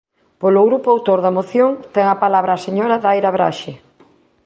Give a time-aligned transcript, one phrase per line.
[0.41, 3.73] Polo grupo autor da moción, ten a palabra a señora Daira Braxe.